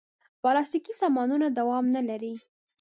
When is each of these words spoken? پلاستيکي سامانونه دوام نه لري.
پلاستيکي 0.41 0.93
سامانونه 1.01 1.47
دوام 1.59 1.85
نه 1.95 2.01
لري. 2.09 2.33